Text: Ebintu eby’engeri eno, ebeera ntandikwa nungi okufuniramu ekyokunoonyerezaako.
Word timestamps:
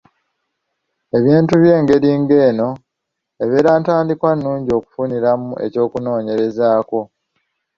Ebintu 1.17 1.51
eby’engeri 1.57 2.07
eno, 2.49 2.69
ebeera 3.43 3.71
ntandikwa 3.79 4.31
nungi 4.35 4.71
okufuniramu 4.79 5.51
ekyokunoonyerezaako. 5.65 6.99